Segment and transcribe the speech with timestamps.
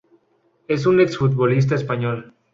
[0.67, 2.33] Es un exfutbolista español.